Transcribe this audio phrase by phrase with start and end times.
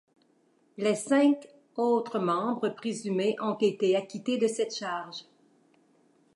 [0.77, 5.25] Les cinq autres membres présumés ont été acquittés de cette charge.